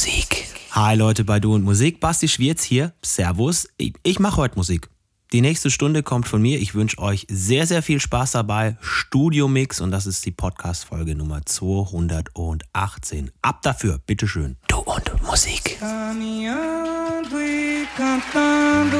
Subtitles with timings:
[0.00, 0.46] Musik.
[0.70, 2.94] Hi Leute bei Du und Musik, Basti Schwierz hier.
[3.04, 3.68] Servus.
[3.76, 4.88] Ich, ich mache heute Musik.
[5.34, 6.58] Die nächste Stunde kommt von mir.
[6.58, 8.78] Ich wünsche euch sehr, sehr viel Spaß dabei.
[8.80, 13.30] Studio Mix und das ist die Podcast-Folge Nummer 218.
[13.42, 14.56] Ab dafür, bitteschön.
[14.68, 15.78] Du und Musik.
[15.82, 16.48] E
[17.94, 18.96] cantando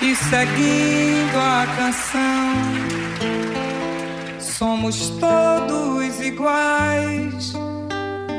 [0.00, 2.52] e seguindo a canção.
[4.38, 7.52] Somos todos iguais,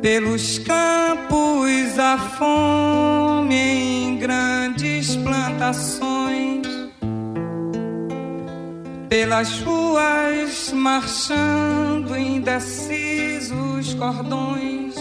[0.00, 6.66] pelos campos a fome em grandes plantações,
[9.08, 14.94] pelas ruas marchando indecisos cordões,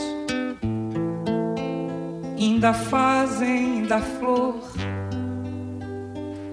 [2.38, 4.60] ainda fazem da flor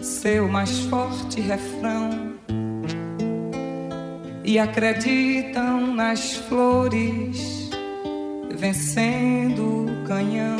[0.00, 2.36] seu mais forte refrão.
[4.44, 7.65] E acreditam nas flores
[8.56, 10.56] vencendo o canhão.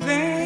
[0.00, 0.45] Vem,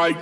[0.00, 0.16] Light.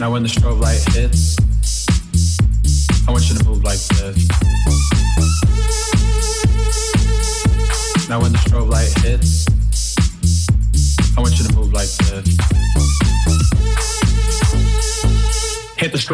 [0.00, 1.15] Now when the strobe light hits,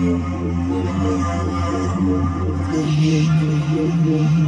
[0.00, 0.22] Thank
[4.06, 4.47] you.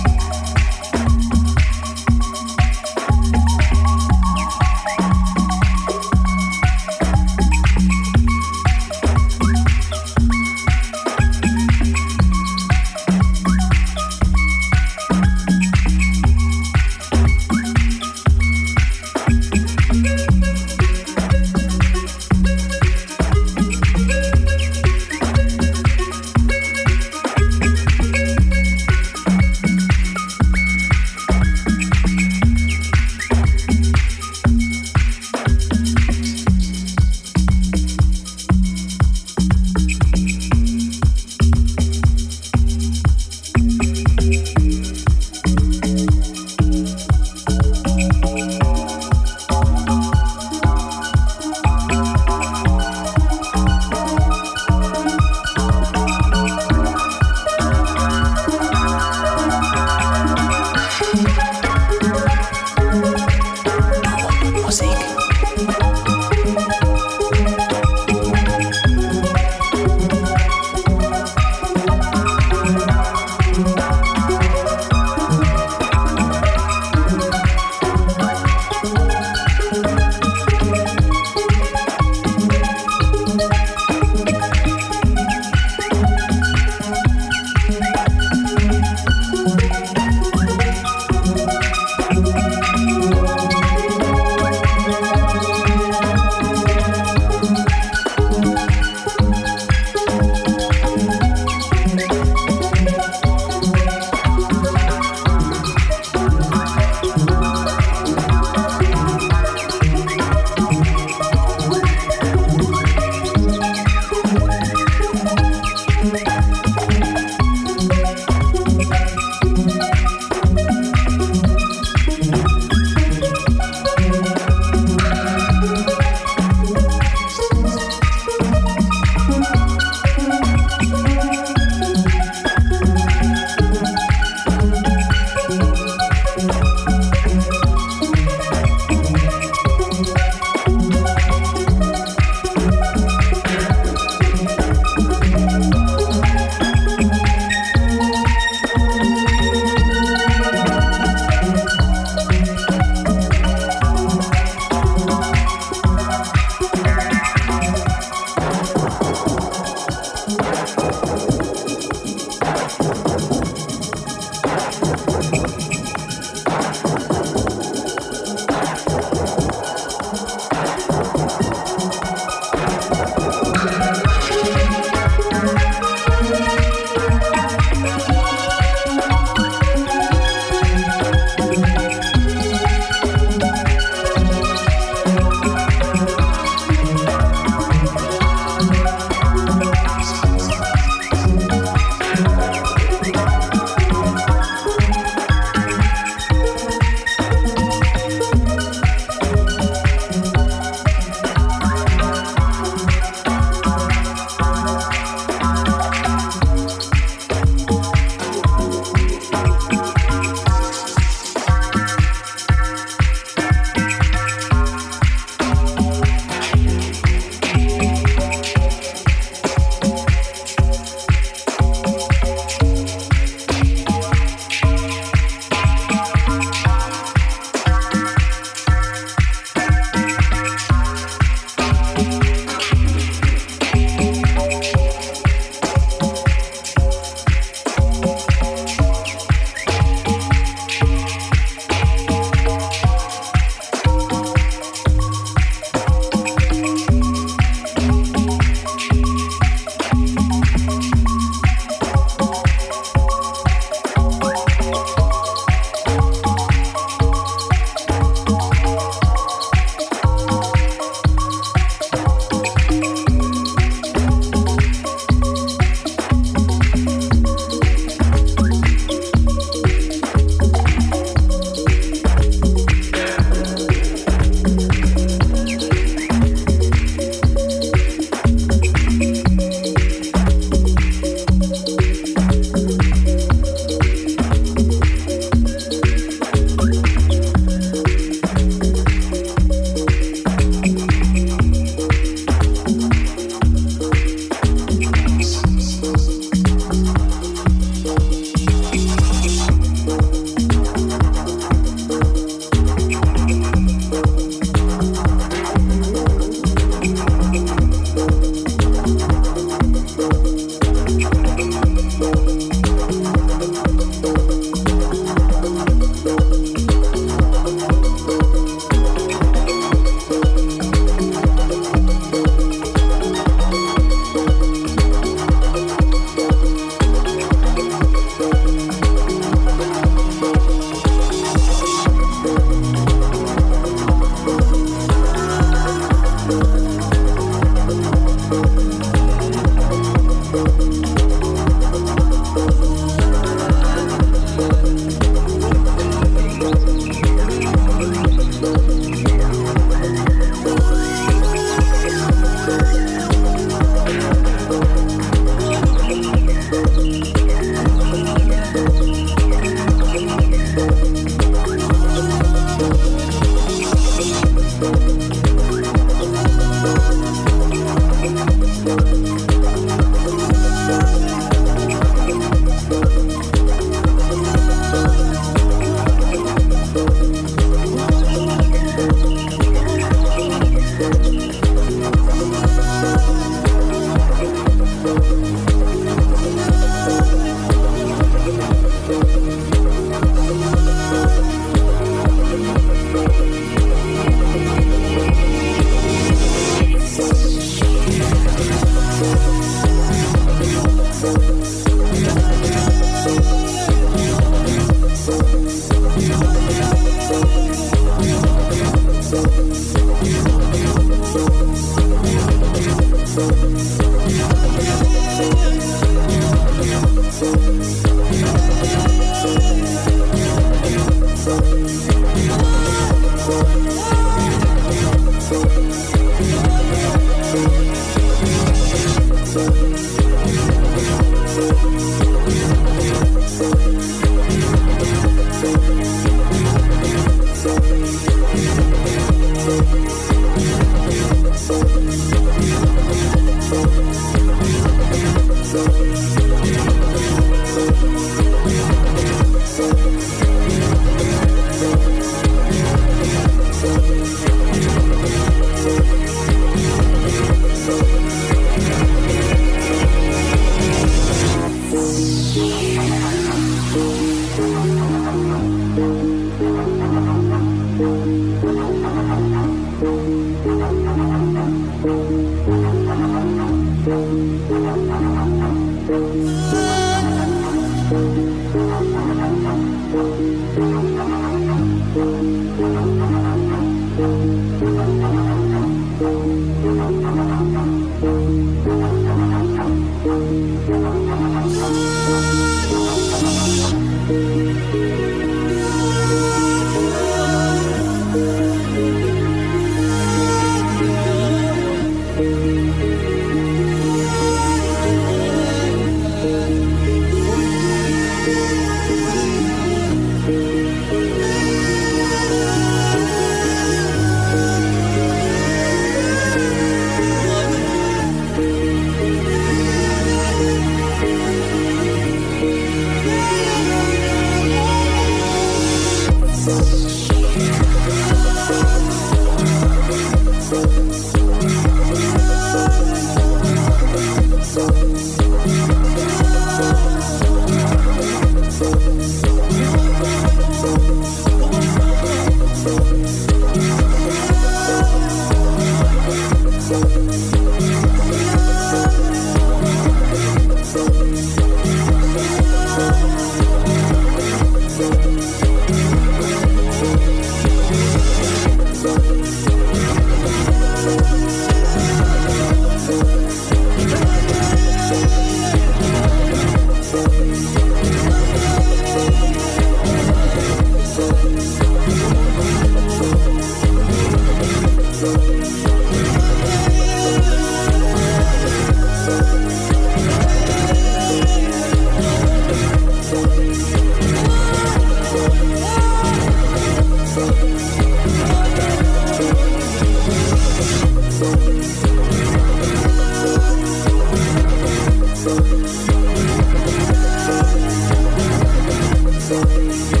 [599.43, 600.00] Yeah.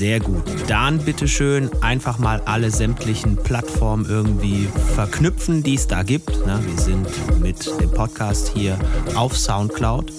[0.00, 0.42] Sehr gut.
[0.66, 6.32] Dann bitteschön einfach mal alle sämtlichen Plattformen irgendwie verknüpfen, die es da gibt.
[6.46, 7.06] Na, wir sind
[7.38, 8.78] mit dem Podcast hier
[9.14, 10.10] auf Soundcloud.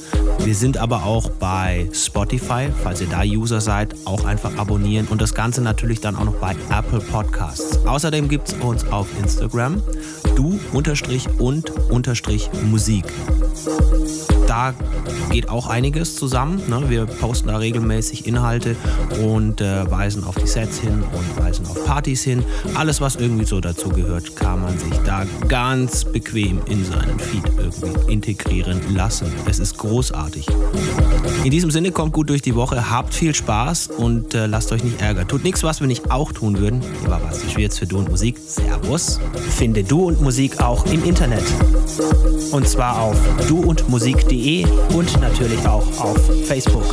[0.43, 5.19] Wir sind aber auch bei Spotify, falls ihr da User seid, auch einfach abonnieren und
[5.19, 7.83] das Ganze natürlich dann auch noch bei Apple Podcasts.
[7.83, 9.81] Außerdem gibt es uns auf Instagram
[10.35, 13.05] du unterstrich und unterstrich Musik
[14.51, 14.73] da
[15.31, 16.61] geht auch einiges zusammen.
[16.67, 16.89] Ne?
[16.89, 18.75] Wir posten da regelmäßig Inhalte
[19.23, 22.43] und äh, weisen auf die Sets hin und weisen auf Partys hin.
[22.75, 27.45] Alles, was irgendwie so dazu gehört, kann man sich da ganz bequem in seinen Feed
[27.57, 29.31] irgendwie integrieren lassen.
[29.45, 30.45] Es ist großartig.
[31.43, 34.83] In diesem Sinne, kommt gut durch die Woche, habt viel Spaß und äh, lasst euch
[34.83, 35.27] nicht ärgern.
[35.27, 36.81] Tut nichts, was wir nicht auch tun würden.
[37.05, 38.37] Aber was ist jetzt für Du und Musik?
[38.37, 39.19] Servus.
[39.49, 41.43] Finde Du und Musik auch im Internet.
[42.51, 43.17] Und zwar auf
[43.47, 46.83] duundmusik.de und, und natürlich auch auf Facebook.